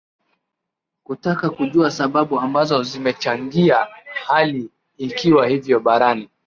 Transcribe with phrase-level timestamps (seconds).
[1.03, 3.87] kutaka kujua sababu ambazo zimechangia
[4.27, 6.29] hali ikiwa hivyo barani